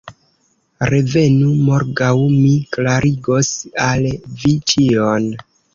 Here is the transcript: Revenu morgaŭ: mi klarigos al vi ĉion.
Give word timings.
Revenu 0.91 1.51
morgaŭ: 1.67 2.09
mi 2.39 2.57
klarigos 2.79 3.55
al 3.91 4.13
vi 4.43 4.61
ĉion. 4.73 5.35